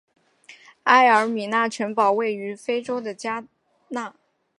[0.85, 3.45] 埃尔米纳城堡位于非洲的加
[3.89, 4.15] 纳。